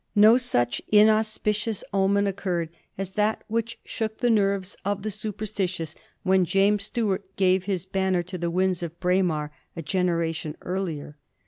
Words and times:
No 0.15 0.35
such 0.35 0.81
inauspicious 0.91 1.83
omen 1.93 2.25
occurred 2.25 2.69
as 2.97 3.11
that 3.11 3.43
which 3.47 3.77
shook 3.85 4.17
the 4.17 4.31
nerves 4.31 4.75
of 4.83 5.03
the 5.03 5.11
superstitious 5.11 5.93
when 6.23 6.43
James 6.43 6.85
Stuart 6.85 7.35
gave 7.35 7.65
his 7.65 7.85
banner 7.85 8.23
to 8.23 8.39
the 8.39 8.49
winds 8.49 8.81
of 8.81 8.99
Braemar 8.99 9.51
a 9.75 9.83
genera 9.83 10.33
tion 10.33 10.57
earlier. 10.63 11.17